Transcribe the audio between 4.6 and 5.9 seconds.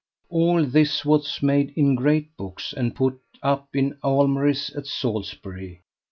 at Salisbury.